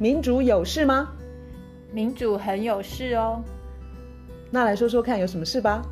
[0.00, 1.12] 民主有事吗？
[1.92, 3.44] 民主很有事哦。
[4.50, 5.82] 那来说说看，有什么事吧？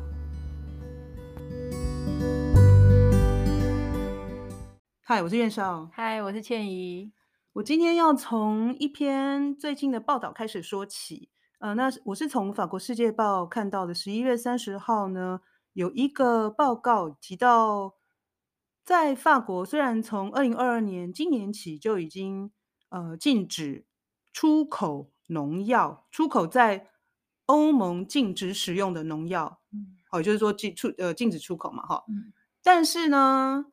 [5.03, 5.87] 嗨，我是苑少。
[5.93, 7.11] 嗨，我是倩怡。
[7.53, 11.29] 我今天要从一篇最近的报道开始说起。
[11.59, 15.41] 呃，那我是从法国《世界报》看到的，十一月三十号呢，
[15.73, 17.93] 有一个报告提到，
[18.83, 22.51] 在法国虽然从二零二二年今年起就已经
[22.89, 23.85] 呃禁止。
[24.39, 26.87] 出口农药，出口在
[27.47, 32.31] 欧盟禁止使用的农药，嗯，好，就是说禁出呃禁止出口嘛，哈，嗯，
[32.63, 33.65] 但是呢，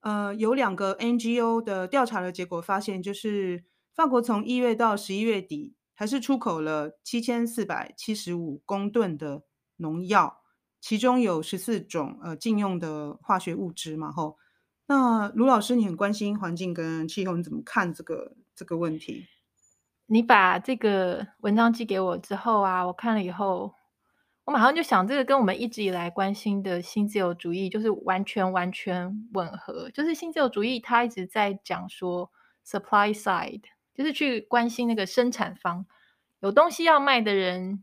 [0.00, 3.64] 呃，有两个 NGO 的调查的结果发现，就是
[3.94, 9.42] 法国从一月到十一月底，还是出口了七千四百七十五公吨的
[9.76, 10.40] 农药，
[10.80, 14.34] 其中有十四种呃禁用的化学物质嘛，哈。
[14.86, 19.26] 那卢老师，你很关心环境跟气候，你怎么看这个这个问题？
[20.14, 23.74] 你把这个文章寄给我之后啊，我看了以后，
[24.44, 29.90] 我马上就想，这个跟我们一直以来关心的新自由主义就是完全完全吻合。
[29.90, 32.30] 就是新自由主义，它一直在讲说
[32.64, 35.84] supply side，就是去关心那个生产方，
[36.38, 37.82] 有东西要卖的人，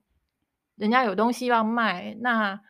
[0.78, 2.62] 人家有东西要卖，那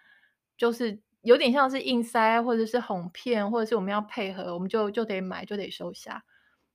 [0.58, 6.24] 就是有点像是硬塞或者是哄骗，或者是我们要配合，我们就就得买，就得收下。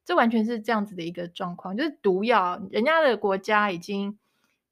[0.06, 4.16] 这完全是这样子的一个状况，就是毒药，人家的国家已经，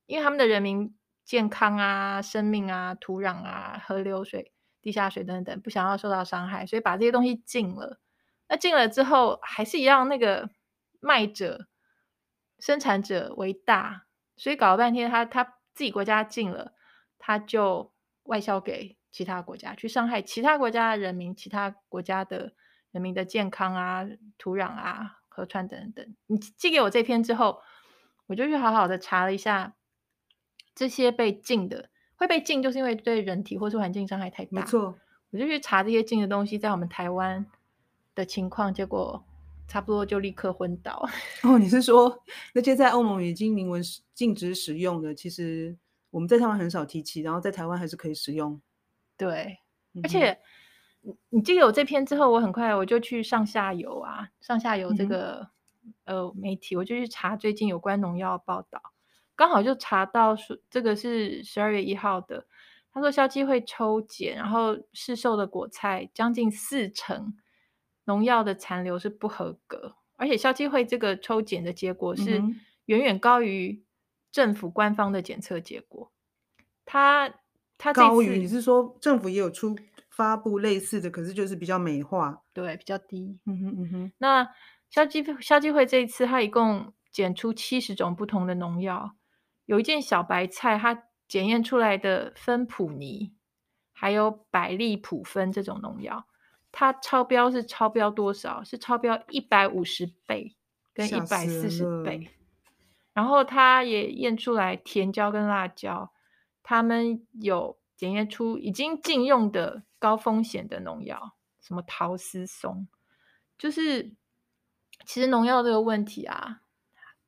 [0.06, 7.98] 因为他们的人民健康啊、生命啊、土壤啊、河流水、地下水等等，不想要受到伤害，所以把这些东西禁了。
[8.48, 10.50] 那禁了之后，还是一样那个
[11.00, 11.66] 卖者、
[12.60, 14.04] 生产者为大，
[14.36, 15.42] 所以搞了半天他，他
[15.74, 16.74] 自己国家禁了，
[17.18, 22.52] 他就外销给其他国家，去伤害其他国家的人民、其他国家的
[22.92, 24.06] 人民的健康啊、
[24.38, 25.22] 土壤啊。
[25.34, 27.60] 河川等等，你寄给我这篇之后，
[28.26, 29.74] 我就去好好的查了一下，
[30.76, 34.50] 这些被禁的会被禁，就是因为对人体或是环境伤害太大。
[34.52, 34.96] 没错，
[35.30, 37.44] 我就去查这些禁的东西在我们台湾
[38.14, 39.24] 的情况，结果
[39.66, 41.04] 差不多就立刻昏倒。
[41.42, 43.82] 哦，你是说那些在欧盟已经明文
[44.14, 45.76] 禁止使用的，其实
[46.10, 48.62] 我们在台湾很少提起，然后在台湾还是可以使用？
[49.16, 49.58] 对，
[49.94, 50.38] 嗯、而且。
[51.28, 55.48] 你寄给我这篇之后，我很快我就去上下游啊，上下游这个、
[55.82, 58.80] 嗯、呃媒体，我就去查最近有关农药报道，
[59.36, 62.46] 刚好就查到说这个是十二月一号的，
[62.92, 67.36] 他说消基会抽检，然后市售的果菜将近四成
[68.04, 72.42] 农药的残留是不合格，而且消基会这个抽检的结果是
[72.86, 73.82] 远远高于
[74.32, 76.10] 政府官方的检测结果，
[76.86, 77.34] 他
[77.76, 79.76] 他高于你是说政府也有出？
[80.16, 83.38] 发布类似的，可是就是比较美化，对，比较低。
[83.46, 84.12] 嗯哼嗯哼。
[84.18, 84.48] 那
[84.88, 89.16] 消基消基会这一次，它一共检出七十种不同的农药，
[89.66, 93.32] 有一件小白菜，它检验出来的芬普尼
[93.92, 96.26] 还有百利普芬这种农药，
[96.70, 98.62] 它超标是超标多少？
[98.62, 100.54] 是超标一百五十倍
[100.92, 102.30] 跟一百四十倍。
[103.12, 106.12] 然后它也验出来甜椒跟辣椒，
[106.62, 109.82] 他们有检验出已经禁用的。
[110.04, 112.86] 高风险的农药，什么陶斯松，
[113.56, 114.12] 就是
[115.06, 116.60] 其实农药这个问题啊，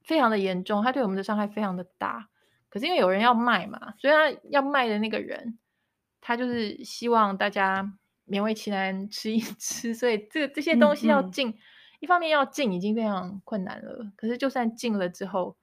[0.03, 2.29] 非常的严重，它对我们的伤害非常的大。
[2.69, 5.59] 可是因为有人要卖嘛，所以他要卖的那个人，
[6.21, 7.91] 他就是希望大家
[8.27, 9.95] 勉为其难吃一 吃。
[9.95, 11.59] 所以这这些东西要进，嗯嗯，
[12.01, 15.57] 一方面要进已经非常困难了，可是就算进了之后，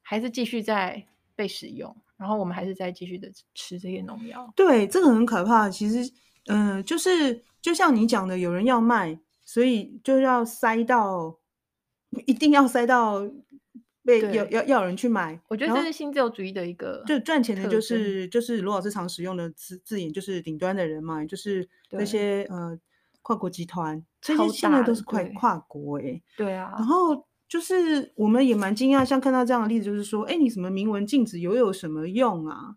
[0.00, 4.52] 还是继续在被使用，然后我们还是在继续的吃这些农药。
[4.54, 5.68] 对，这个很可怕。
[5.68, 6.08] 其实。
[6.46, 11.38] 嗯、呃，就是就像你讲的，有人要卖，所以就要塞到，
[12.26, 13.28] 一定要塞到
[14.04, 15.40] 被要要要有人去买。
[15.48, 22.76] 我觉得这是新自由主义的一个，就赚钱的就是就是罗老师常使用的字字眼，就是顶端的人嘛，就是那些呃
[23.22, 26.72] 跨国集团，这些现在都是快跨国哎、欸，对啊。
[26.76, 32.74] 然后就是我们也蛮惊讶，像看到这样的例子，就是说，哎，你什么明文禁止又有什么用啊？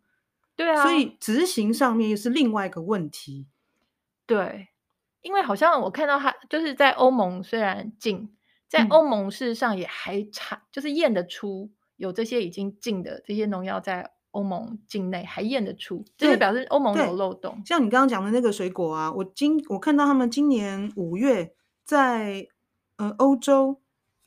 [0.55, 3.47] 对啊，所以执行上面又是另外一个问题。
[4.27, 4.69] 对，
[5.21, 8.35] 因为好像我看到他就是在欧盟虽然禁，
[8.67, 17.61] 在欧盟事实上也还查，嗯、就是验得出有这些已经禁的这些农药在欧盟境内还验得出，就是表示欧盟有漏洞。
[17.65, 21.53] 像你刚刚讲的那个水果啊，我今我看到他们今年五月
[21.85, 22.47] 在
[22.97, 23.79] 呃欧洲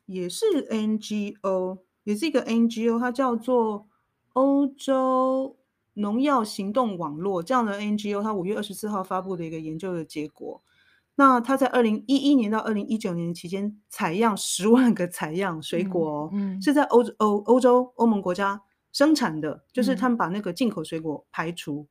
[0.06, 3.86] 也是 NGO，也是一个 NGO，它叫做
[4.32, 5.57] 欧洲。
[5.98, 10.62] 农药行动网络这样的 NGO，它五月二十四号发布的一个研究的结果，
[11.16, 18.62] 那它在二零一一年到二零一九年期间采样十万个采样水果，嗯嗯、是在欧欧欧洲欧盟国家
[18.92, 21.86] 生产的，就是他们把那个进口水果排除。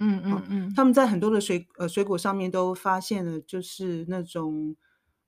[0.00, 4.74] 嗯嗯嗯，他们在很多的水呃水果上面都发现了，就是那种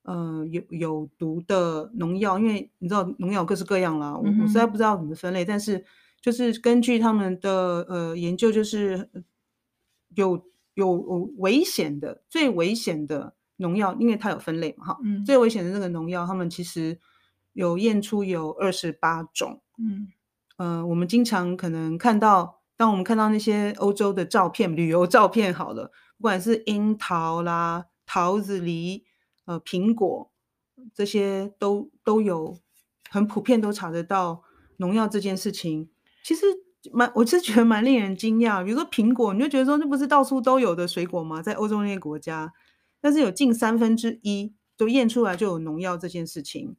[0.03, 5.85] 呃有有毒的农药，因为你知道农药各式各样啦，我、嗯、我实在不知道怎么分类，但是
[6.21, 9.09] 就是根据他们的呃研究，就是
[10.15, 10.45] 有。
[10.77, 10.91] 有
[11.37, 16.99] 危险的，最危险的农药，因为它有分类嘛，哈、嗯，最危险的那个农药，他们其实
[17.53, 20.07] 有验出有二十八种，嗯，
[20.57, 29.03] 呃，我们经常可能看到，当我们看到那些欧洲的照片，旅游照片好了，不管是樱桃啦、桃子、梨，
[29.45, 30.31] 呃，苹果，
[30.93, 32.59] 这些都都有
[33.09, 34.43] 很普遍都查得到
[34.75, 35.89] 农药这件事情，
[36.27, 36.45] 其实。
[36.93, 38.63] 蛮，我是觉得蛮令人惊讶。
[38.63, 41.41] 比如说苹果，你就觉得说，那不是到处都有的水果吗？
[41.41, 42.53] 在欧洲那些国家，
[43.01, 46.77] 但是有近三分之一都验出来就有农药这件事情。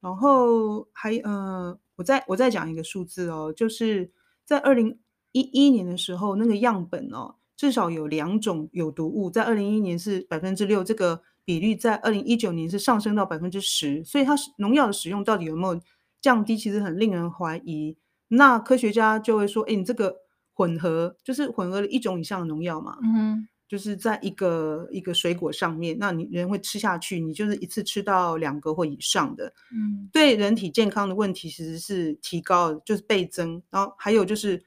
[0.00, 4.10] 然后还呃，我再我再讲一个数字哦，就是
[4.44, 4.98] 在二零
[5.30, 14.02] 一一年的时候，那个样本哦，至少有两种有毒物，在二零一一年是百分之六，这个比率在二零一九年是上升到百分之十。
[14.02, 15.80] 所以它农药的使用到底有没有
[16.20, 17.96] 降低，其实很令人怀疑。
[18.36, 20.16] 那科学家就会说：“哎，你这个
[20.52, 22.96] 混合就是混合了一种以上的农药嘛？
[23.02, 33.62] 嗯哼，就是在一个一个水果上面，那你人会吃下去，你就是一次吃到两个或以上的，嗯，对人体健康的问题其实是提高，就是倍增。
[33.70, 34.62] 然后还有就是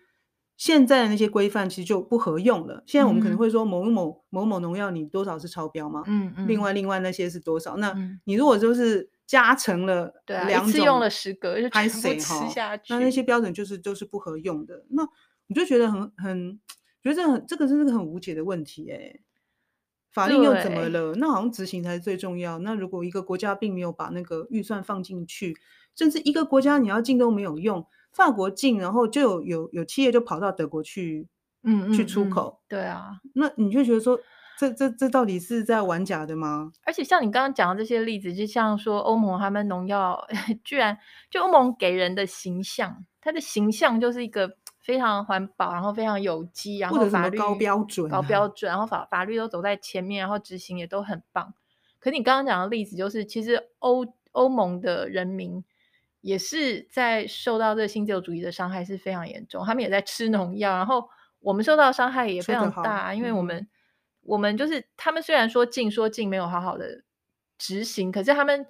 [0.57, 2.83] 现在的那些规范其实就不合用了。
[2.85, 6.03] 现在我们可能会说某某某某农药你多少是超标吗？
[6.07, 7.77] 嗯嗯，另外另外那些是多少？
[7.77, 14.85] 那你如果就是。”加成了两种，对啊，一次用了十个就全部吃下去，那那些标准就是都是不合用的。
[14.89, 16.59] 那我就觉得很很，
[17.03, 19.19] 觉得这很这个真是个很无解的问题哎。
[20.09, 21.13] 法令又怎么了？
[21.15, 22.57] 那好像执行才是最重要。
[22.59, 25.55] 那如果一个国家并没有把那个预算放进去，
[25.95, 31.27] 甚至一个国家你要进都没有用，法国进，然后就有有有企业就跑到德国去，
[31.61, 32.61] 嗯，嗯，嗯，去出口。
[32.67, 34.19] 对啊，那你就觉得说。
[34.57, 36.71] 这这这到底是在玩假的吗？
[36.83, 40.27] 而且像你刚刚讲的这些例子，就像说欧盟他们农药，
[40.65, 40.97] 居然
[41.29, 51.53] 就欧盟给人的形象，它的形象就是一个非常环保，然后非常有机，然后法律高标准、高标准，然后法法律都走在前面，然后执行也都很棒。
[51.99, 55.63] 可你刚刚讲的例子，就是其实欧欧盟的人民
[56.21, 61.07] 也是在受到这个新自由主义的伤害是非常严重，他们也在吃农药，然后
[61.41, 63.67] 我们受到伤害也非常大，因为我们。
[64.27, 67.01] 我们就是他们虽然说禁说禁没有好好的
[67.57, 68.67] 执行，可是他们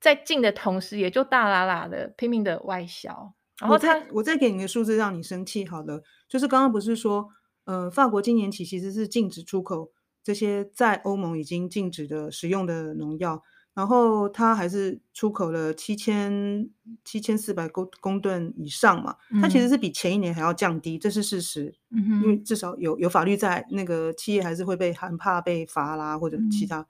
[0.00, 3.34] 在禁的同时，也就大喇喇的拼命的外销。
[3.60, 7.28] 然后他我再我再给你个数字让你生气好了，就是刚刚不是说，
[7.64, 9.90] 呃，法国今年起其实是禁止出口
[10.22, 13.42] 这些在欧盟已经禁止的使用的农药。
[13.78, 16.68] 然后它还是出口了七千
[17.04, 21.72] 七千四百公公吨以上嘛，它其实是比前一年还要降低，这是事实。
[21.90, 26.80] 嗯哼，因为至少有有法律在，那个企业还是会被很怕被罚啦或者其他。
[26.80, 26.86] 嗯、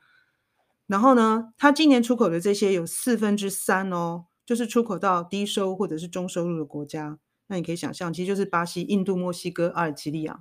[0.87, 7.19] 然后呢，它今年出口的这些有四分之三哦，就是出口到低收或者是中收入的国家。
[7.49, 10.41] 那你可以想象，其实就是巴西、印度、墨西哥、阿尔及利亚。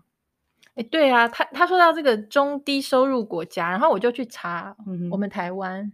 [0.76, 4.78] 哎，对啊，他他说到这个中低收入国家，然后我就去查
[5.12, 5.82] 我们台湾。
[5.82, 5.92] 嗯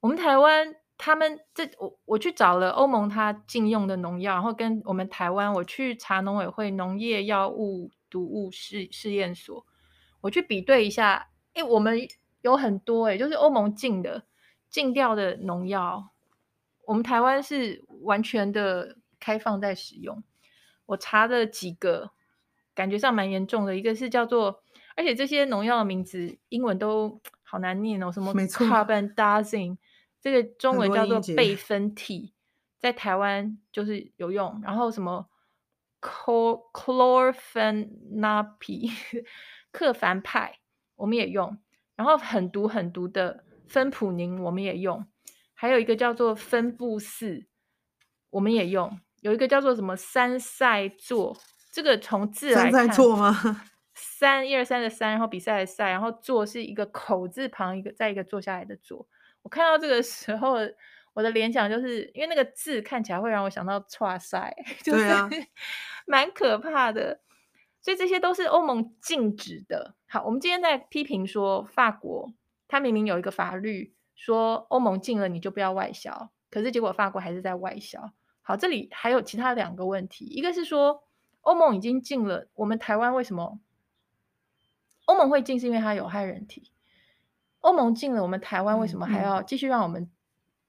[0.00, 9.66] 我们台湾，他们这我我去找了欧盟他禁用的农药，然后跟我们台湾，我去查农委会农业药物毒物试试验所，
[10.20, 11.98] 我去比对一下，哎，我们
[12.42, 14.24] 有很多哎，就是欧盟禁的
[14.70, 16.10] 禁掉的农药，
[16.84, 20.22] 我们台湾是完全的开放在使用。
[20.86, 22.12] 我查了几个，
[22.74, 24.62] 感觉上蛮严重的，一个是叫做，
[24.94, 29.76] 而且这些农药的名字英文都 好难念哦，什么 carbendazim
[30.26, 32.32] 这个中文叫做倍芬替，
[32.80, 34.60] 在台湾就是有用。
[34.64, 35.28] 然后什么
[36.00, 38.92] chlorpheniramine
[39.70, 40.58] 克凡派
[40.96, 41.56] 我们也用。
[41.94, 45.06] 然后很毒很毒的芬普宁我们也用。
[45.54, 47.46] 还有一个叫做芬布四
[48.30, 48.98] 我们也用。
[49.20, 51.38] 有一个叫做什么三赛唑，
[51.70, 53.62] 这个从字来看，三赛唑吗？
[53.94, 59.06] 三一二三的三，然后比赛的赛，然后座是一个口字旁一个再一个坐下来的坐。
[59.46, 60.56] 我看到这个时候，
[61.12, 65.06] 我的联想就是因为那个字看起来会让我想到“剉赛”，就是
[66.04, 67.20] 蛮可怕的。
[67.80, 69.94] 所以这些都是欧盟禁止的。
[70.08, 72.32] 好，我们今天在批评说法国，
[72.66, 78.10] 它明明有一个法律说欧盟禁了你就不要外销，可是结果法国还是在外销。
[78.42, 81.04] 好，这里还有其他两个问题，一个是说
[81.42, 83.60] 欧盟已经禁了，我们台湾为什么
[85.04, 85.60] 欧盟会禁？
[85.60, 86.72] 是因为它有害人体。
[87.66, 90.08] 欧盟禁了，我们台湾为什么还要继续让我们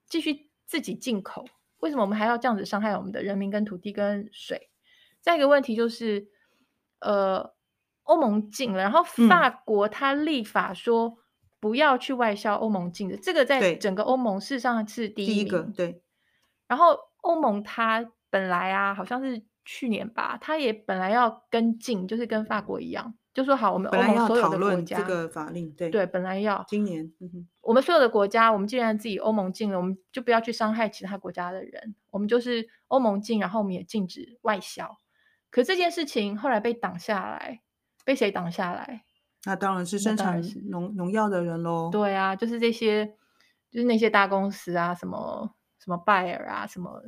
[0.09, 1.45] 继续自己进口？
[1.77, 4.71] 为什么我们还要这样子伤害我们的人民、跟土地、跟水？
[5.21, 6.27] 再一个问题就是，
[6.99, 7.53] 呃，
[8.01, 11.19] 欧盟禁了，然后法国他立法说
[11.59, 15.61] 不要去外销欧盟禁的，嗯、这个在整个欧盟事实上是第一，第一个。
[15.75, 16.01] 对。
[16.67, 23.13] 然后欧盟它本来啊，好像是去年吧，它也本来要跟进，就是跟法国一样。
[23.37, 34.97] 就说好，我们欧盟所有的国家，这个法令对对，本来要今年，嗯哼，我们所有的国家，我们既然自己欧盟禁了，我们就不要去伤害其他国家的人，我们就是欧盟禁，然后我们也禁止外销。
[35.51, 37.61] 可这件事情后来被挡下来，
[38.03, 39.03] 被谁挡下来？
[39.45, 40.41] 那当然是生产
[40.71, 41.91] 农农药的人喽。
[41.91, 43.05] 对啊，就是这些，
[43.69, 47.03] 就是那些大公司啊，什么什么拜耳啊，什么。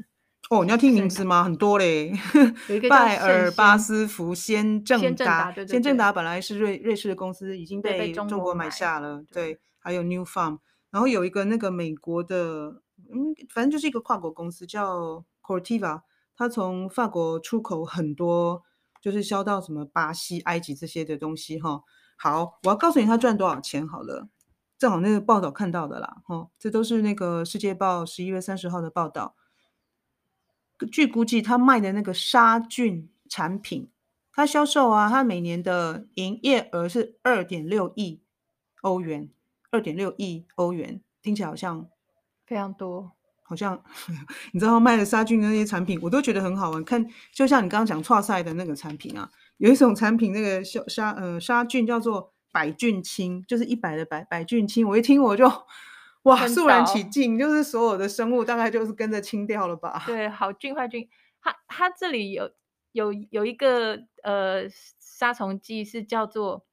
[0.49, 1.43] 哦，你要听名字吗？
[1.43, 2.11] 很多嘞，
[2.89, 5.53] 拜尔、巴斯福、先正达。
[5.67, 9.23] 先正达本来是瑞瑞士的公司，已经被中国买下了。
[9.31, 10.57] 对，对，还有 New Farm，
[10.89, 16.01] 然后有一个那个美国的，嗯，反正就是一个跨国公司叫 Cortiva，
[16.35, 18.63] 它从法国出口很多，
[18.99, 21.83] 就是销到什么巴西、埃及这些的东西哈。
[22.17, 24.27] 好，我要告诉你它赚多少钱好了，
[24.79, 29.35] 正好那个报道看到的啦，哈，这都是那个世界报十一月三十号的报道。
[30.87, 33.89] 据估计，他卖的那个杀菌产品，
[34.33, 38.21] 他销售啊，他每年的营业额是二点六亿
[38.81, 39.29] 欧元，
[39.71, 41.87] 二点六亿欧元，听起来好像
[42.45, 43.11] 非常多，
[43.43, 43.83] 好像
[44.53, 46.83] 你知道他卖的杀菌的那些产品，我都觉得很好玩。
[46.83, 55.51] 看，就像你刚刚讲创赛的那个产品啊，有一种产品那个杀杀呃杀菌叫做百菌清，就是一百的百百菌清，我一听我就。
[56.23, 60.03] 哇，肃然起敬，就是所有的生物大概就是跟着清掉了吧？
[60.05, 61.07] 对，好菌坏菌，
[61.41, 62.51] 它它这里有
[62.91, 64.67] 有有一个呃
[64.99, 66.65] 杀虫剂是叫做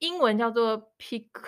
[0.00, 1.44] 英文叫做 pico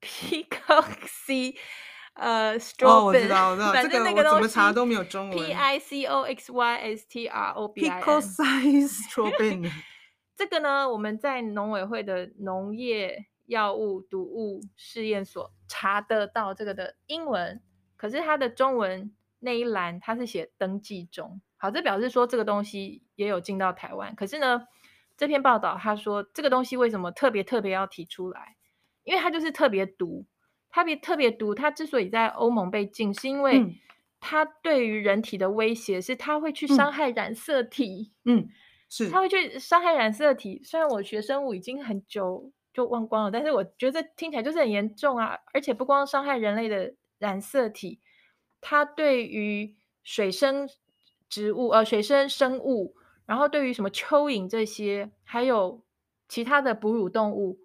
[0.00, 1.54] picoxy
[2.14, 5.38] 呃 strobin 哦，我知道，我知道，反正那个怎么查都没有中文。
[5.38, 9.70] P I C O X Y S T R O B I N picoxy strobin
[10.34, 13.26] 这个呢，我们在农委会的农业。
[13.52, 17.60] 药物毒物试验所查得到这个的英文，
[17.96, 21.40] 可是它的中文那一栏它是写登记中。
[21.58, 24.14] 好，这表示说这个东西也有进到台湾。
[24.16, 24.66] 可是呢，
[25.18, 28.56] 这篇报道他说这个东西为什么特别特别要提出来？
[29.04, 30.24] 因为它就是特别毒，
[30.70, 31.54] 特别特别毒。
[31.54, 33.78] 它之所以在欧盟被禁，是因为
[34.18, 38.12] 它对于人体的威胁是它会去伤害染色体。
[38.24, 38.48] 嗯，嗯，
[38.88, 40.62] 是它会去伤害染色体。
[40.64, 42.50] 虽然我学生物已经很久。
[42.72, 45.38] 就忘光了，但是我觉得听起来就是很严重啊！
[45.52, 48.00] 而且不光伤害人类的染色体，
[48.60, 50.66] 它对于水生
[51.28, 52.94] 植物、呃水生生物，
[53.26, 55.82] 然后对于什么蚯蚓这些，还有
[56.28, 57.58] 其他的哺乳动物，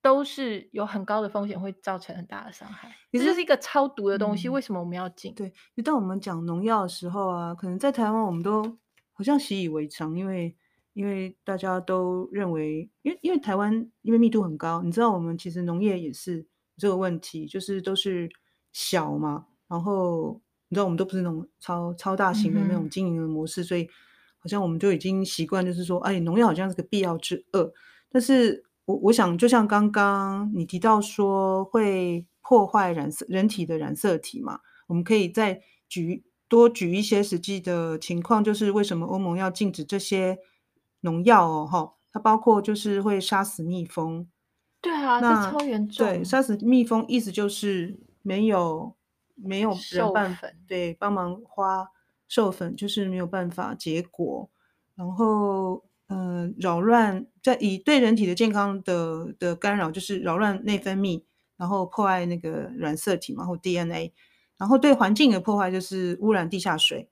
[0.00, 2.94] 都是有很高的风险，会造成很大的伤害。
[3.10, 5.34] 这是一个超毒的东西，嗯、为什么我们要禁？
[5.34, 8.62] 对，就当我们讲农药的时候啊，可能在台湾我们都
[9.12, 10.56] 好像习以为常，因为。
[10.94, 16.46] 因为大家都认为，因为因为台湾因为密度很高，你知道我们其实农业也是
[16.76, 18.28] 这个问题，就是都是
[18.72, 23.88] 小嘛，然后你知道我们都不是那种超超大型的那种经营的模式，嗯、所以
[24.38, 27.72] 好像我们就已经习惯，就是说，哎，农业好像是个必要之恶。
[28.10, 40.38] 但是我我想，就像刚刚你提到说会破坏染色人体的染色体嘛，我们可以再举多举一些实际的情况，就是为什么欧盟要禁止这些。
[41.02, 44.26] 农药哦，哈，它包括就是会杀死蜜蜂。
[44.80, 46.04] 对啊，那超严重。
[46.04, 48.96] 对，杀死蜜蜂意思就是没有
[49.36, 51.88] 没有人办法对帮忙花
[52.26, 54.50] 授粉，就是没有办法结果。
[54.96, 61.22] 然后，嗯、呃，扰乱在以对人体的健康的的干扰，就是扰乱内分泌，
[61.56, 64.12] 然后破坏那个染色体嘛，或 DNA。
[64.58, 67.08] 然后对环境的破坏就是污染地下水，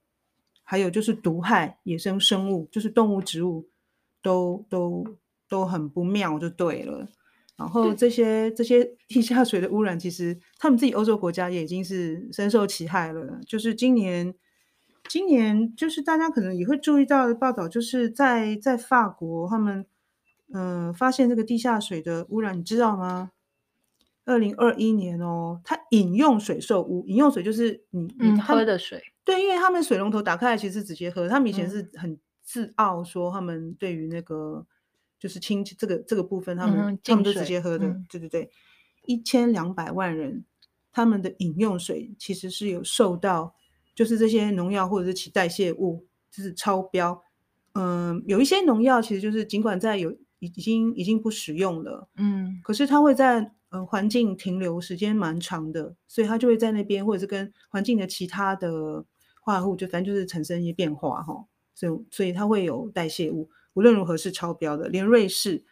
[0.62, 3.70] 还有就是毒害野生生物，就是动物、植物。
[4.23, 5.05] 都都
[5.49, 7.09] 都很不妙，就对了。
[7.57, 13.39] 然后这些这些 地下水的污染，其实他们自己欧洲国家也已经是深受其害了。
[13.47, 14.35] 就是今年，
[15.09, 19.85] 今年就是大家可能也会注意到的报道，就是在在法国，他们
[20.55, 23.33] 嗯、呃、发现这个地下水的污染，你知道吗？
[24.25, 29.03] 二零二一年哦，它饮用水受污，饮用水就是你嗯喝的水。
[29.23, 32.11] 对，因为他们水龙头打开来其实是直接喝，他们以前是很。
[32.12, 32.19] 嗯
[32.50, 34.66] 自傲说他们对于那个
[35.21, 38.50] 就是清这个这个部分，他们、嗯、他们都直接喝的，嗯、对对对，
[39.04, 40.45] 一千两百万人
[40.90, 43.54] 他们的饮用水其实是有受到
[43.95, 47.23] 就是这些农药或者是其代谢物就是超标，
[47.75, 59.04] 嗯，有一些农药其实就是尽管在有已经已经不使用了，嗯，可是它会在呃环境停留时间蛮长的，所以它就会在那边，或者是跟环境的其他的
[59.40, 61.47] 化合物，就反正就是产生一些变化哈。
[61.80, 64.87] 所以所以它会有代谢物，无论如何是超标的。
[64.88, 65.64] 连瑞士，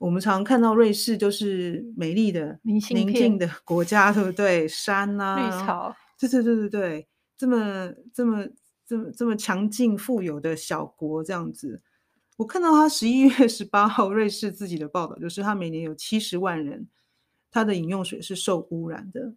[0.00, 4.66] 我们常看到瑞士就是美丽的宁静的国家，对不对？
[4.66, 8.44] 山啊，绿草，对对对对对，这么这么
[8.84, 11.80] 这么这么强劲富有的小国这样子。
[12.38, 16.88] 我看到他十一月十八号瑞士自己的报道，就是他每年有七十万人，
[17.52, 19.34] 他的饮用水是受污染的，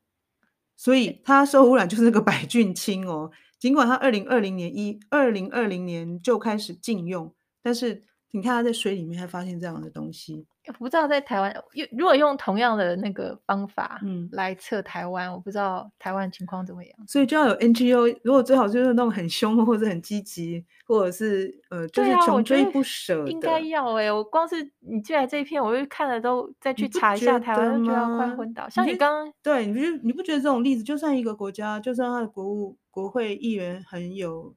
[0.75, 3.29] 所以他受污染就是那个百菌清哦。
[3.63, 10.46] 尽管他二零二零年一二零二零年就开始禁用，但是你看他在水里面还发现这样的东西。
[10.79, 16.93] 不知道在台湾用如果用同样的那个方法，嗯，来测台湾，我不知道台湾情况怎么样。
[17.08, 23.32] 所以就要有 NGO，如果最好就是那种很凶或者很积极，或者是呃，就是穷追不舍的。
[23.32, 28.70] 应该要哎、欸，我光是你进来这一篇，我就看了都再去查一下台湾，就觉得快昏倒。
[28.70, 34.55] 像你刚刚对，你不觉你不觉得这种例子，就算一个国家，就算他的国务国会议员很有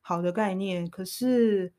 [0.00, 1.72] 好的概念，可是。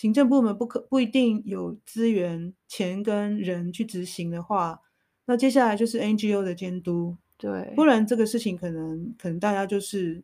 [0.00, 4.80] 行政部门不可不一定有资源、钱跟人去执行的话，
[5.26, 7.18] 那接下来就是 NGO 的监督。
[7.36, 10.22] 对，不然这个事情可能可能大家就是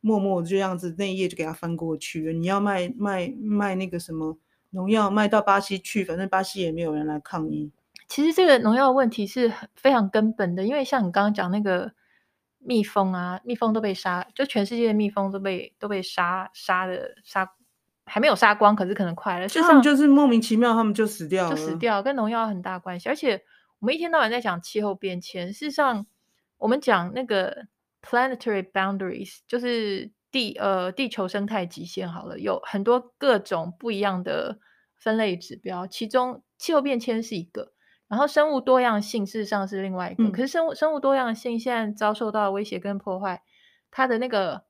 [0.00, 2.32] 默默这样子，那一页就给他翻过去了。
[2.32, 4.38] 你要卖卖卖那个什么
[4.70, 7.70] 农药，卖到巴西去，反正巴西也没有人来抗议。
[8.08, 11.92] 其实这个农药问题是非常根本的，因为像你刚刚讲那个
[12.58, 17.52] 蜜蜂啊，蜜蜂都被杀，就全世界的蜜蜂都被都被杀杀的杀。
[18.10, 19.46] 还没有杀光，可是可能快了。
[19.46, 23.08] 就他们就是莫名其妙，他们就死掉了，就死掉，跟农药很大关系。
[23.08, 23.40] 而且
[23.78, 26.04] 我们一天到晚在讲气候变迁，事实上
[26.58, 27.66] 我们讲那个
[28.02, 34.58] planetary boundaries，就是地呃地球生态极限好了，有很多各种不一样的
[34.96, 37.72] 分类指标，其中气候变迁是一个，
[38.08, 40.24] 然后生物多样性事实上是另外一个。
[40.24, 43.42] 嗯、可是生物生物多样性现在遭受到威胁跟破坏，
[43.92, 44.64] 它的那个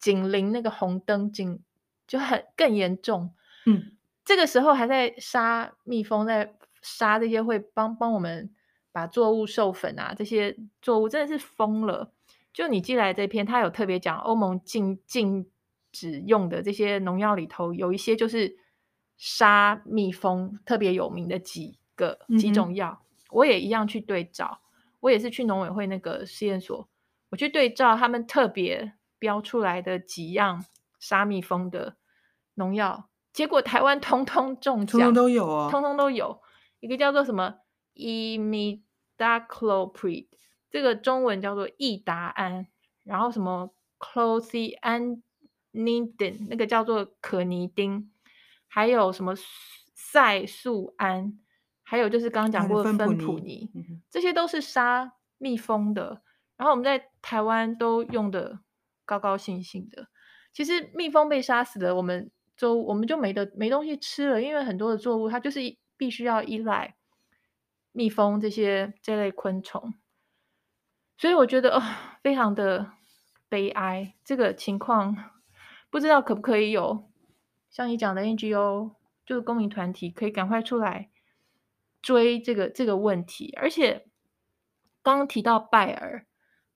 [0.00, 1.60] 紧邻那个红灯警。
[2.08, 3.34] 就很更严重，
[3.66, 3.92] 嗯，
[4.24, 8.50] 这个时候还在杀蜜蜂，在杀这些会帮帮我们
[8.90, 12.12] 把作物授粉啊，这些作物真的是疯了。
[12.52, 15.48] 就你寄来这篇，他有特别讲欧盟禁禁
[15.92, 18.56] 止用的这些农药里头，有一些就是
[19.18, 24.60] 杀蜜蜂特别有名的几个几种药，嗯，我也一样去对照，
[25.00, 26.88] 我也是去农委会那个试验所，
[27.28, 30.64] 我去对照他们特别标出来的几样。
[30.98, 31.96] 杀蜜蜂的
[32.54, 36.42] 农药，结果台湾 通通中奖，通通都有啊，通通都有。
[36.80, 37.56] 一个叫做什么
[37.94, 40.28] imidacloprid，
[40.70, 42.68] 这个中文叫做益达胺，
[43.02, 45.18] 然后什么 clothianidin，
[46.48, 48.12] 那个叫做可尼丁，
[48.68, 49.34] 还有什么
[49.94, 51.40] 赛素胺，
[51.82, 53.68] 还有就是刚刚讲过的芬普尼，
[54.08, 56.22] 这些都是杀蜜蜂的。
[56.56, 58.60] 然后我们在台湾都用的
[59.04, 60.06] 高高兴兴的。
[60.52, 65.60] 其实蜜蜂被杀死了，我们就我们就没得没东西吃了，因为很多的作物它就是
[65.96, 66.96] 必须要依赖
[67.92, 69.94] 蜜蜂这些这类昆虫，
[71.16, 71.82] 所以我觉得哦，
[72.22, 72.92] 非常的
[73.48, 74.14] 悲哀。
[74.24, 75.16] 这个情况
[75.90, 77.08] 不知道可不可以有
[77.70, 81.10] 像你讲的 NGO，就是公民团体可以赶快出来
[82.02, 83.54] 追这个这个问题。
[83.56, 84.06] 而且
[85.02, 86.26] 刚刚提到拜耳，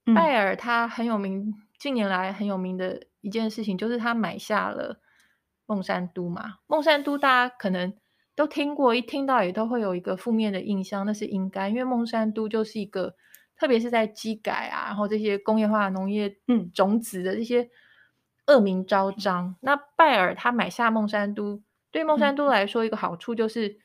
[0.05, 3.07] 嗯、拜耳他很有名，近年来很有名的。
[3.23, 4.99] 一件事情就是他买下了
[5.65, 7.93] 孟山都嘛，孟山都大家可能
[8.35, 13.15] 都听过，一听到也都会有一个负面的印象，那是应该，因为孟山都就是一个，
[13.55, 16.69] 特别是在机改啊，然后这些工业化农业嗯。
[16.73, 17.69] 种子的这些
[18.47, 19.47] 恶名昭彰。
[19.47, 23.79] 嗯、那拜耳他买下孟山都，对孟山都来说一个好处就是，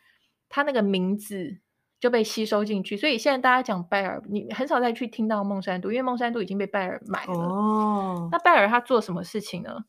[0.48, 1.60] 他那个名字
[2.00, 7.32] 就被吸收进去，所以现在大家讲拜耳，你很少再去听到孟山都，因为孟山都已经被拜耳买了。
[7.32, 9.84] 哦，那拜耳他做什么事情呢？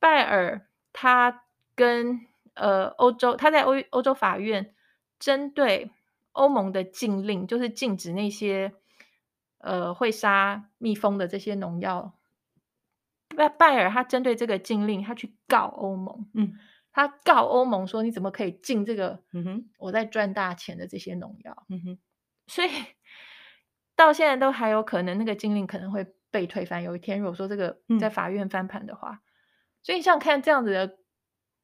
[0.00, 1.44] 拜耳他
[1.76, 2.20] 跟
[2.54, 4.74] 呃欧洲，他在欧欧洲法院
[5.20, 5.92] 针对
[6.32, 8.72] 欧盟的禁令，就是禁止那些
[9.58, 12.14] 呃会杀蜜蜂的这些农药。
[13.36, 16.26] 拜拜耳他针对这个禁令，他去告欧盟。
[16.34, 16.54] 嗯。
[16.92, 19.22] 他告欧盟说：“你怎么可以进这个？
[19.32, 21.66] 嗯哼我在赚大钱的这些农药。
[21.68, 21.98] 嗯哼”
[22.48, 22.70] 所以
[23.94, 26.82] 到现在都还有可能那个禁令可能会被推翻。
[26.82, 29.22] 有一天，如果说这个在法院翻盘的话，嗯、
[29.84, 30.98] 所以你像看这样子的、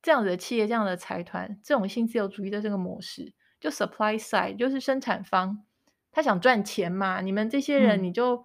[0.00, 5.64] 这样子的企业、这样的财团，这种新自由主义的这个模式，就 supply side 就是生产方，
[6.12, 7.20] 他想赚钱嘛。
[7.20, 8.44] 你们这些人，你就、嗯、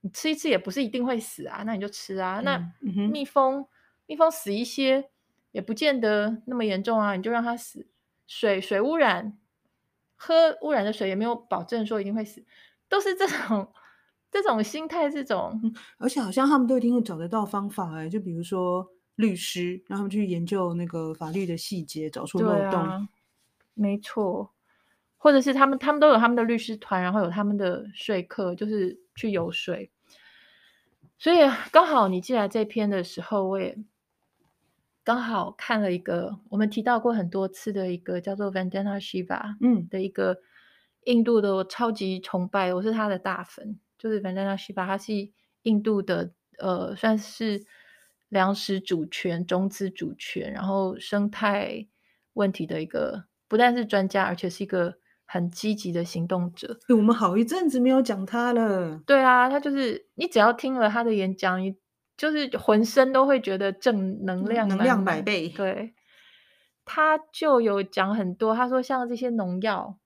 [0.00, 2.40] 你吃一次也不是一定会死啊，那你就吃啊。
[2.40, 2.72] 嗯、那
[3.08, 3.68] 蜜蜂，
[4.06, 5.11] 蜜蜂死一些。
[5.52, 7.86] 也不见得那么严重啊，你就让它死。
[8.26, 9.38] 水水污染
[10.16, 12.42] 喝污染的水也没有保证说一定会死，
[12.88, 13.70] 都是这种
[14.30, 22.80] 这种心态，这种、嗯，而且好像他们都一定会找得到方法哎，就比如说律师让他们去研究那个法律的细节，找出漏洞。
[22.80, 23.08] 啊、
[23.74, 24.50] 没错，
[25.18, 29.76] 或者是他们他们都有他们的律师团，然后有他们的说客，就是去游说。
[31.18, 31.38] 所以
[31.70, 33.76] 刚好你寄来这篇的时候，我也。
[35.04, 40.38] 刚好看了一个我们提到过很多次的一个叫做 Vandana Shiva，嗯，的一个
[41.04, 45.12] 印度的我超级崇拜，我是他的大粉，就是 Vandana Shiva，他是
[45.62, 47.64] 印度的呃，算是
[48.28, 51.88] 粮食主权、种子主权，然后生态
[52.34, 56.78] 问题的一个，不但是专家，而且是一个很积极的行动者。
[56.90, 59.00] 我们好一阵子没有讲他了。
[59.04, 61.74] 对啊，他就是你只要听了他的演讲，你。
[62.22, 65.48] 就是浑身都会觉得正能量，能量百倍。
[65.48, 65.92] 对，
[66.84, 69.98] 他就有讲很多，他说像这些农药，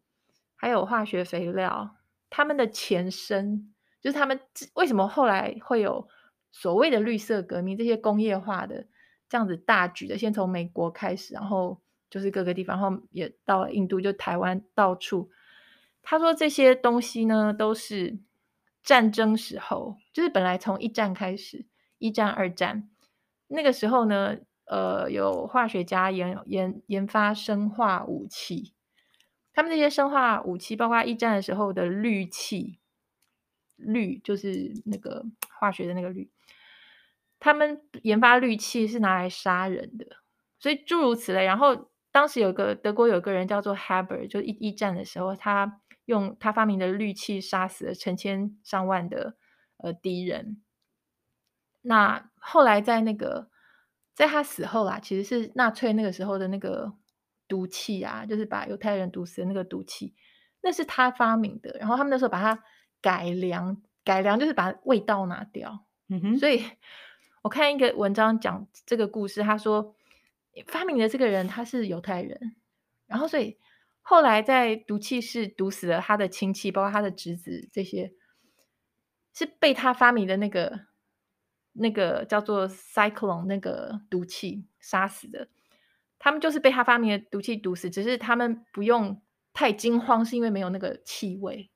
[0.55, 1.95] 还有化学肥料，
[2.31, 4.41] 他们的前身就是他们
[4.73, 6.09] 为什么后来会有
[6.51, 8.87] 所谓的绿色革命，这些工业化的
[9.29, 15.31] 这样子大举的，先从美国开始，然后就是各个地方，然后也到了印度，就台湾到处。
[16.03, 18.19] 他说这些东西呢，都是
[18.83, 21.67] 战争时候，就是本来从一战开始。
[21.99, 22.89] 一战、二战
[23.49, 28.75] 那个时候呢，呃，有化学家研研研发生化武器，
[29.53, 32.81] 他们这些生化武器，包括一战的时候的氯气，
[33.77, 35.25] 氯就是那个
[35.59, 36.31] 化学的那个氯，
[37.39, 40.07] 他们研发氯气是拿来杀人的，
[40.59, 41.45] 所以诸如此类。
[41.45, 49.37] 然后当时有个德国有个人叫做 Haber，就一一战的时候，他用他发明的氯气杀死了成千上万的
[49.79, 50.63] 呃敌人。
[51.89, 53.49] 那后来在那个，
[54.13, 56.93] 在他死后啦，其实是纳粹那个时候的那个
[57.47, 60.13] 毒气啊，就是把犹太人毒死的那个毒气，
[60.63, 61.77] 那是他发明的。
[61.79, 62.65] 然后他们那时候把它
[63.01, 65.87] 改良，改良就是把味道拿掉。
[66.09, 66.39] 嗯哼。
[66.39, 66.65] 所以
[67.43, 69.95] 我看一个文章讲这个故事，他说
[70.67, 72.57] 发明的这个人他是犹太人，
[73.07, 73.59] 然后所以
[74.03, 78.13] 后来在毒气室毒死了他的亲戚，包括他的侄子，这些
[79.33, 80.87] 是被他发明的那个。
[81.79, 85.49] 那个叫做 cyclone 那个毒气杀死的，
[86.19, 89.21] 他们就是被他发明的毒气毒死，只是他们不用
[89.53, 91.71] 太惊慌，是因为没有那个气味，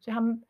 [0.00, 0.42] 所以他们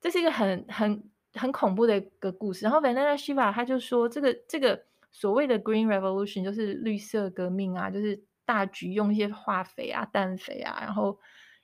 [0.00, 2.64] 这是一个很很很恐怖的一个故事。
[2.64, 11.18] 然后 Vandana Shiva 他就说，这个这个所谓的 Green Revolution 就是绿色革命啊，就是大举用一些化肥啊、氮肥啊，然后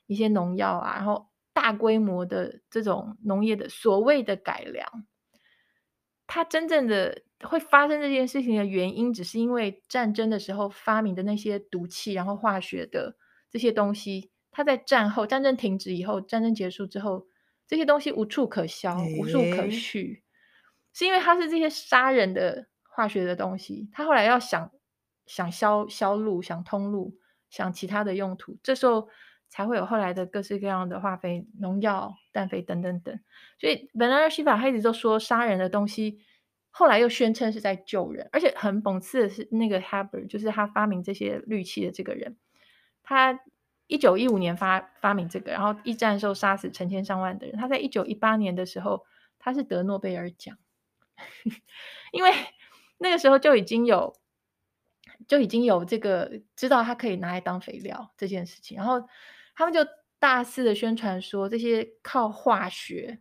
[0.06, 5.04] 一些农药啊，然后大规模的这种农业的所谓的改良。
[6.32, 13.16] 它真正的会发生这件事情的原因，只是因为战争的时候发明的那些毒气，然后化学的
[13.50, 17.26] 这些东西，它在战后战争停止以后，战争结束之后，
[17.66, 20.22] 这些东西无处可消，无处可去，
[20.92, 24.70] 是因为它是这些杀人的化学的东西，他后来要想
[25.26, 27.18] 想销销路，想通路，
[27.50, 29.08] 想其他的用途，这时候
[29.50, 32.16] 才会有后来的各式各样的化肥、农药。
[32.32, 33.18] 氮肥等等等，
[33.58, 36.20] 所以 Vandana Shiva 他一直都说杀人的东西，
[36.70, 42.36] 后来又宣称是在救人，而且很讽刺的是，那个 Haber 就是他发明这些氯气的这个人，
[43.02, 43.40] 他
[43.88, 49.04] 一九一五年发发明这个，然后一战的时候杀死成千上万的人，他在一九一八年的时候，
[49.40, 50.56] 他是得诺贝尔奖，
[52.12, 52.30] 因为
[52.98, 54.14] 那个时候就已经有
[55.26, 59.08] 就已经有这个知道他可以拿来当肥料这件事情，然后
[59.60, 59.80] 他们就。
[60.22, 63.20] 大肆的宣传说，这些靠化学，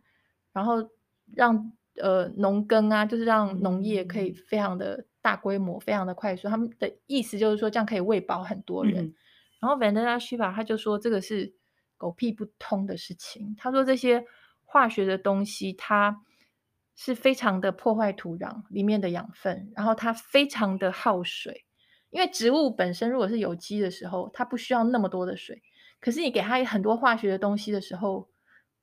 [0.52, 0.86] 然后
[1.34, 6.46] 让呃农耕啊，就是让农业可以非常的大规模、非常的快速。
[6.50, 9.06] 他们的意思就是说，这样可以喂饱很多人。
[9.06, 9.14] 嗯、
[9.60, 11.54] 然后 Vandana Shiva 他就说，这个是
[11.96, 13.56] 狗屁不通的事情。
[13.56, 14.26] 他说，这些
[14.66, 16.20] 化学的东西，它
[16.94, 21.64] 是非常的破坏土壤里面的养分，然后它非常的耗水。
[22.10, 25.62] 因为植物本身如果是有机的时候，它不需要那么多的水。
[26.00, 28.26] 可是你给他很多化学的东西的时候，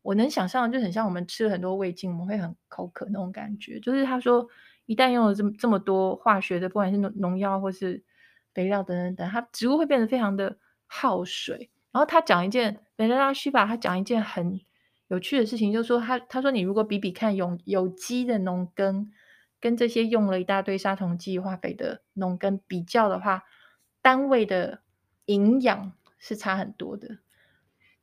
[0.03, 3.79] 我能想象就很像我们吃了很多味精，我们会很口渴那种感觉。
[3.79, 4.47] 就是他说，
[4.85, 8.03] 一旦用了这么这么多化学的，不管是农农药或是
[8.53, 11.69] 肥料等等等，它植物会变得非常的耗水。
[11.91, 14.61] 然后他讲一件，Vandana Shiva 他讲一件很
[15.07, 19.11] 有趣的事情，就是说他他说你如果比比看有有机的农耕
[19.59, 23.43] 跟这些用了一大堆杀虫剂化肥的农耕比较的话，
[24.03, 24.81] 单位的
[25.25, 25.91] 营养。
[26.17, 27.19] 是差很多的，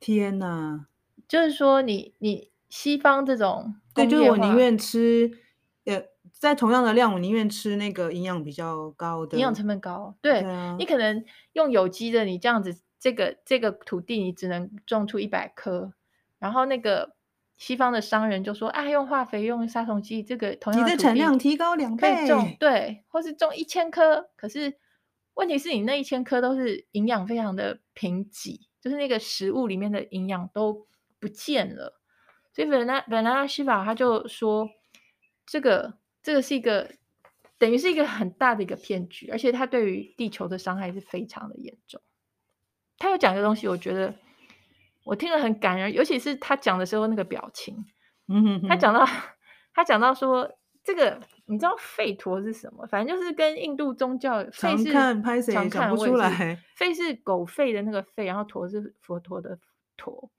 [0.01, 0.87] 天哪！
[1.27, 5.31] 就是说你，你你西方这种，对，就是我宁愿吃，
[5.85, 10.15] 呃，在同样的量，我宁愿吃那个营养比较高的，营养成本高。
[10.21, 15.93] 对，对啊，你可能用有机的，你这样子这个这个土地你只能种出一百棵，
[16.39, 17.15] 然后那个
[17.57, 24.77] 西方的商人就说啊，用化肥用杀虫剂，这个同样的你的产量提高两倍，种对，或是种一千棵，可是
[25.35, 30.87] 问题是你那一千棵都是营养非常的贫瘠，就是那个食物里面的营养都
[31.19, 32.01] 不见了，
[32.53, 34.69] 所以本来本来西法他就说
[35.47, 36.91] 这个这个是一个。
[37.57, 42.03] 等于是一个很大的一个骗局，而且它对于地球的伤害是非常的严重。
[42.99, 44.13] 他有讲一个东西，我觉得
[45.05, 47.87] 我听了很感人，尤其是他讲的时候那个表情。
[48.27, 49.07] 嗯哼哼，他讲到
[49.73, 52.87] 他讲到说，这个你知道吠陀是什么？
[52.87, 59.59] 反正就是跟印度宗教吠是常看常看不出来，吠是狗吠的那个吠，然后陀是佛陀的
[59.97, 60.31] 陀。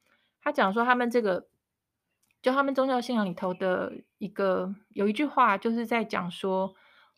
[0.42, 1.48] 他讲说他们这个
[2.42, 6.76] 就他们宗教信仰里头的一个有一句话，就是在讲说。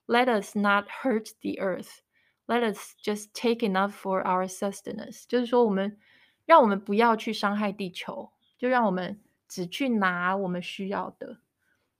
[0.09, 1.99] Let us not hurt the earth.
[2.45, 5.25] Let us just take enough for our sustenance.
[5.27, 5.99] 就是说，我们
[6.45, 9.19] 让我们不要去伤害地球，就让我们
[9.49, 11.39] 只去拿我们需要的。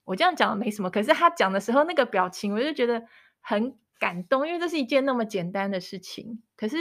[0.07, 3.03] 我这样讲没什么，可是他讲的时候那个表情，我就觉得
[3.41, 6.77] 很感动，因为这是一件那么简单的事情，可是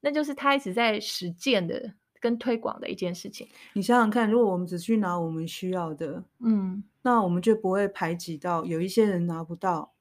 [0.00, 3.48] 那就是他一直在实践的跟推广的一件事情。
[3.72, 9.94] 你想想看，如果我们只去拿我们需要的，嗯，那我们就不会排挤到有一些人拿不到。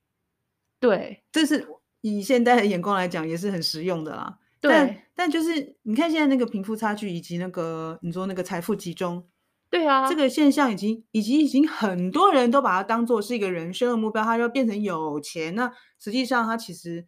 [0.77, 1.65] 对，这是
[2.01, 4.37] 以现代的眼光来讲，也是很实用的啦。
[4.59, 9.25] 对，但，但就是你看现在那个贫富差距，以及那个你说那个财富集中，
[9.69, 15.53] 对啊，这个现象已经已经已经很多人都把它当做是一个人生的目标，他就变成有钱。
[15.55, 17.05] 那实际上他其实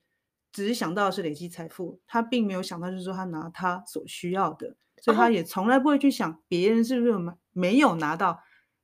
[0.52, 8.40] 只是想到的是累积财富，他并没有想到就是说他拿他所需要的，所以他也从来不会去想别人是不是没没有拿到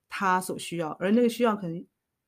[0.07, 1.85] 他所需要，而那个需要可能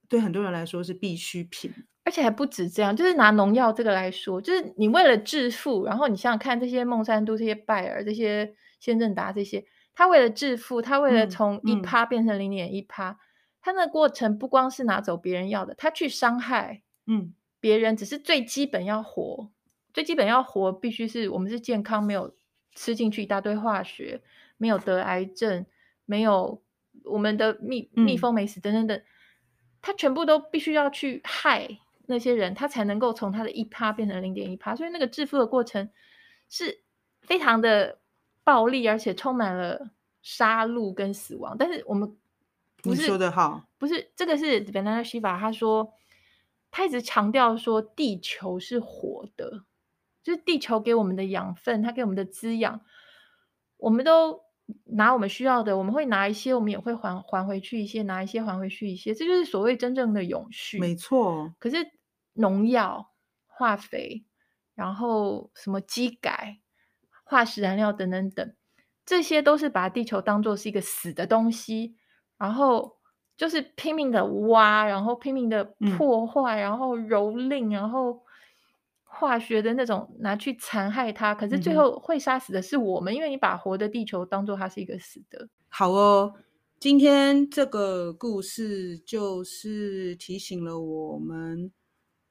[0.09, 1.71] 对很多人来说是必需品。
[2.03, 13.17] 而且还不止这样，就是拿农药这个来说，就是你为了致富，然后你想想看，这些孟山都、这些拜耳、这些先正达这些，他为了致富，他为了从一趴变成零点一趴，
[13.61, 17.33] 他那个过程不光是拿走别人要的，他去伤害嗯。
[17.61, 19.49] 别人，只是最基本要活，
[19.91, 22.35] 最基本要活必须是我们是健康，没有
[22.75, 24.21] 吃进去一大堆化学，
[24.57, 25.65] 没有得癌症，
[26.05, 26.61] 没有
[27.05, 29.01] 我们的蜜蜜蜂没死等等等，
[29.81, 31.79] 他全部都必须要去害。
[32.05, 35.89] 那些人他才能够从他的一趴变成零点一趴，所以那个致富的过程
[36.47, 36.83] 是
[37.21, 37.97] 非常的
[38.45, 39.89] 暴力，而且充满了
[40.21, 41.57] 杀戮跟死亡。
[41.57, 42.15] 但是我们
[42.81, 45.91] 不是你说的好，不是这个是 Vandana Shiva 他说，
[46.71, 49.65] 他一直强调说地球是活的，
[50.23, 52.79] 就是地球给我们的养分，它给我们的滋养，
[53.75, 54.43] 我们都
[54.85, 60.79] 拿我们需要的，我们会拿一些，我们也会还还回去一些，拿一些还回去一些，这就是所谓真正的永续。
[60.79, 61.91] 没错，可是。
[62.37, 63.13] 农药、
[63.47, 64.25] 化肥，
[64.73, 66.59] 然后什么机改、
[67.25, 68.53] 化石燃料等等等，
[69.05, 71.95] 这些都是把地球当做是一个死的东西，
[72.37, 72.97] 然后
[73.35, 75.65] 就是拼命的挖，然后拼命的
[75.97, 78.21] 破坏，嗯、然后蹂躏，然后
[79.03, 81.33] 化学的那种拿去残害它。
[81.35, 85.49] 可是最后会杀死的是我们，嗯、因为你把活的地球当做它是一个死的。
[85.67, 86.35] 好哦，
[86.79, 91.71] 今天这个故事就是提醒了我们。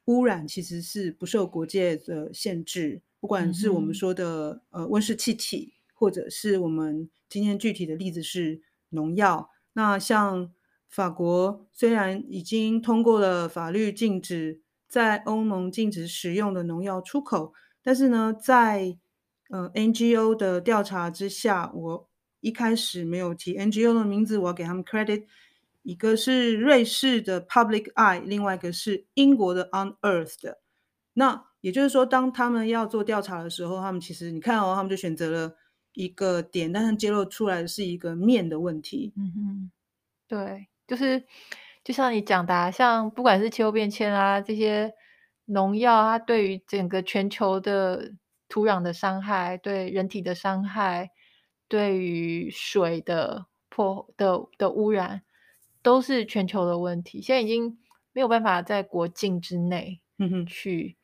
[0.07, 8.61] 污染其实是不受国界的限制，不管是我们说的、嗯、呃温室气体，或者是我们今天具体的例子是
[8.91, 9.49] 农药。
[9.73, 10.53] 那像
[10.91, 18.99] 法国虽然已经通过了法律禁止在欧盟禁止使用的农药出口，但是呢，在
[19.49, 22.09] 呃 NGO 的调查之下，我
[22.41, 25.25] 一开始没有提 NGO 的名字，我要给他们 credit。
[25.83, 30.61] 一个是瑞士的 Public Eye，另外一个是英国的 Unearthed 的。
[31.15, 35.57] 那也就是说，当他们要做调查的时候，他们其实你看哦，他们就选择了
[35.95, 39.15] 一个点，但是揭露出来的是一个面的问题。
[39.17, 39.71] 嗯哼，
[40.29, 41.25] 对，就是
[41.83, 44.93] 就像你讲的啊，像不管是气候变迁啊，这些
[45.47, 48.13] 农药，啊对于整个全球的
[48.47, 51.13] 土壤的伤害，对人体的伤害，
[51.67, 55.23] 对于水的破的的污染。
[55.81, 57.79] 都是全球的问题，现在已经
[58.13, 60.01] 没有办法在国境之内
[60.47, 60.97] 去。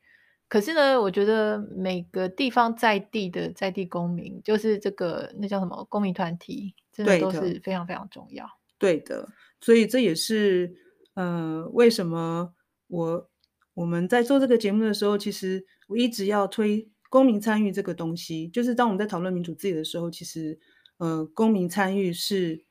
[0.51, 8.45] 可是呢，我觉得每个地方在地的在地公民，就是这个那叫什么公民团体，真的都是非常非常重要。
[8.77, 9.29] 对的，对的，
[9.61, 10.75] 所以这也是
[11.13, 12.53] 呃，为什么
[12.87, 13.29] 我
[13.75, 18.49] 我们在做这个节目的时候，其实我一直要推公民参与这个东西。
[18.49, 20.59] 就是当我们在讨论民主自由的时候，其实
[20.97, 22.65] 呃，公民参与是。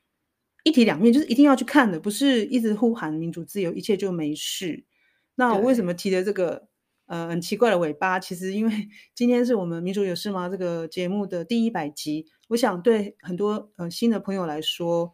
[0.63, 4.85] 一体两面，就是一定要去看的，不是一直呼喊民主自由，一切就没事。
[5.33, 6.67] 那我为什么提的这个
[7.11, 8.17] 呃很奇怪的尾巴。
[8.19, 8.71] 其实因为
[9.13, 15.13] 今天是我们民主有事吗这个节目的第一百集，我想对很多呃新的朋友来说，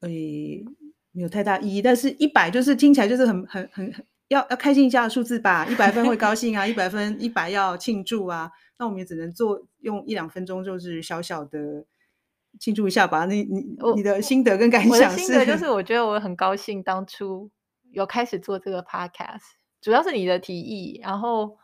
[0.00, 0.08] 呃
[1.12, 1.82] 没有太大意义。
[1.82, 8.50] 但是一百就是听起来就是很很很很要要开心一下的数字吧，一百分会高兴啊，一百分一百要庆祝啊。
[8.78, 11.84] 那我们也只能做用一两分钟，就是小小的。
[12.58, 13.26] 庆祝一下吧！
[13.26, 13.62] 你你
[13.94, 15.04] 你的心得跟感想是？
[15.04, 17.50] 我的心得就是， 我觉得我很高兴当初
[17.92, 19.42] 有开始做这个 podcast，
[19.80, 21.00] 主要是你的提议。
[21.02, 21.58] 然后，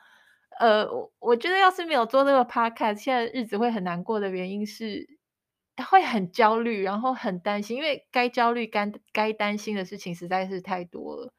[0.59, 0.87] 呃，
[1.19, 5.09] 我觉得要是没有做这个 podcast，现在日子会很难过的原因是，
[5.91, 11.33] 会很焦虑，然后很担心，因为该焦虑、该该担心的事情实在是太多了。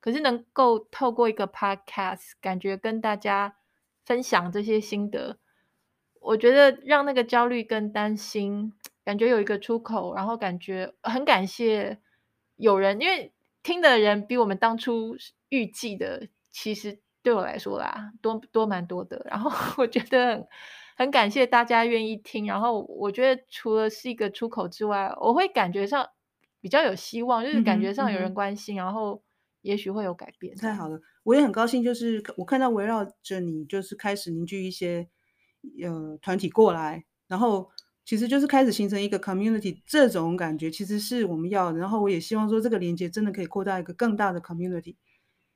[0.00, 3.56] 可是能够透过一个 podcast，感觉跟大家
[4.04, 5.38] 分享这些心得，
[6.20, 8.72] 我觉得让那个焦虑跟担心。
[9.02, 11.98] 感觉有一个出口，然后感觉很感谢
[12.56, 15.16] 有人，因为听的人比我们当初
[15.50, 19.24] 预计的，其实对我来说啦，多多蛮多的。
[19.30, 20.48] 然后 我觉得很，
[20.96, 22.46] 很感谢大家愿意听。
[22.46, 26.08] 然后我觉得除了是一个出口之外，我会感觉上
[26.60, 29.22] 比较有希望，就是感觉上有人关心，嗯嗯、然后
[29.60, 30.56] 也许会有改变。
[30.56, 35.08] 太好了，我也很高兴，就是我看到围绕着你，就是开始凝聚一些
[35.82, 37.70] 呃团体过来，然后。
[38.02, 41.78] 其实就是开始形成一个 community，这种感觉其实是我们要的。
[41.78, 44.96] 然后我也希望说，这个连接真的可以扩大一个更大的 community，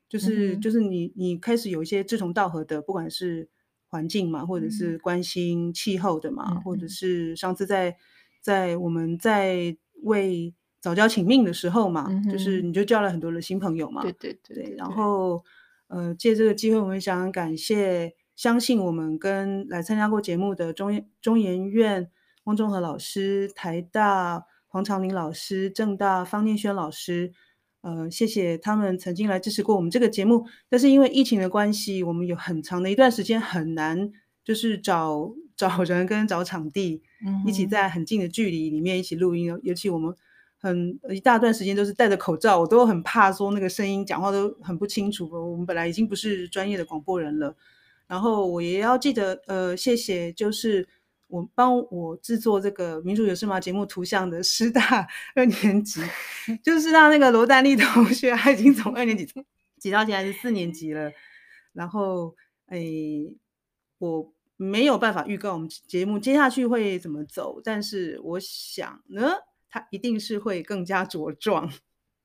[0.08, 3.48] 就是、嗯、就是你你开始有一些志同道合的，不管是
[3.88, 7.96] 环境嘛，或者是关心气候的嘛，嗯、或者是上次在
[8.40, 14.02] 在我们在为早教请命的时候嘛，嗯、就是你就交了很多的新朋友嘛。
[14.02, 14.74] 对对对。
[14.76, 15.44] 然后
[15.88, 22.10] 呃，借这个机会，我们想感谢相信我们跟来参加过节目的中中研院。
[22.44, 27.32] 汪中和老师、台大黄长林老师、正大方念轩老师，
[27.84, 30.46] 呃，谢谢他们曾经来支持过我们这个节目。
[30.70, 34.10] 但是因为疫情的关系，我们有很长的一段时间很难，
[34.42, 37.02] 就是找 找人跟找场地，
[37.46, 39.52] 一起在很近的距离里面一起录音。
[39.52, 40.14] 嗯、尤其我们
[40.58, 45.28] 很一大段时间都是戴着口罩，我都很怕说那个声音讲话都很不清楚。
[45.30, 47.54] 我们本来已经不是专业的广播人了，
[48.06, 50.88] 然后我也要记得，呃，谢谢就是。
[51.26, 56.00] 我帮我制作这个民主有事吗节目图像的师大 二年级，
[56.62, 59.26] 就是让那个罗丹丽同学，他已经从二年级
[59.78, 61.10] 挤到现在是四年级了。
[61.72, 62.78] 然后，哎，
[63.98, 69.32] 我没有办法预告我们节目接下去会怎么走，但是我想呢，
[69.68, 71.68] 它一定是会更加茁壮。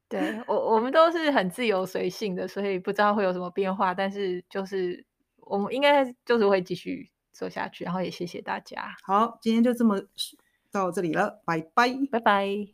[0.07, 5.03] 对，我，我们都是很自由随性的，所以不知道会有什么变化，但是就是
[5.37, 7.09] 我们应该就是会继续。
[7.39, 8.93] 走下去，然后也谢谢大家。
[9.03, 10.01] 好，今天就这么
[10.69, 12.73] 到这里了，拜拜，拜拜。